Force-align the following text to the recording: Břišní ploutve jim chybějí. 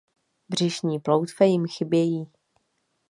Břišní 0.49 0.99
ploutve 0.99 1.47
jim 1.47 1.67
chybějí. 1.67 2.27